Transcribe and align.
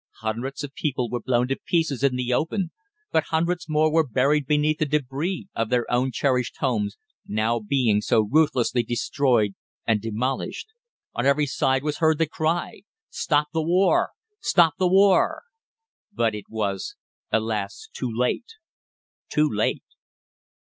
Hundreds 0.21 0.63
of 0.63 0.73
people 0.73 1.11
were 1.11 1.19
blown 1.19 1.47
to 1.47 1.55
pieces 1.55 2.01
in 2.03 2.15
the 2.15 2.33
open 2.33 2.71
but 3.11 3.25
hundreds 3.25 3.69
more 3.69 3.93
were 3.93 4.03
buried 4.07 4.47
beneath 4.47 4.79
the 4.79 4.85
débris 4.87 5.43
of 5.53 5.69
their 5.69 5.85
own 5.91 6.11
cherished 6.11 6.57
homes, 6.57 6.97
now 7.27 7.59
being 7.59 8.01
so 8.01 8.21
ruthlessly 8.21 8.81
destroyed 8.81 9.53
and 9.85 10.01
demolished. 10.01 10.69
On 11.13 11.23
every 11.27 11.45
side 11.45 11.83
was 11.83 11.99
heard 11.99 12.17
the 12.17 12.25
cry: 12.25 12.81
"Stop 13.11 13.49
the 13.53 13.61
war 13.61 14.09
stop 14.39 14.73
the 14.79 14.87
war!" 14.87 15.43
But 16.11 16.33
it 16.33 16.45
was, 16.49 16.95
alas! 17.31 17.87
too 17.93 18.09
late 18.11 18.53
too 19.29 19.47
late. 19.47 19.83